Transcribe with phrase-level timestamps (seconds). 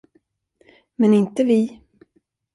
[0.97, 1.81] Men inte vi.